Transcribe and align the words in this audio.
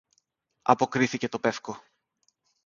αποκρίθηκε 0.61 1.29
το 1.29 1.39
πεύκο. 1.39 1.83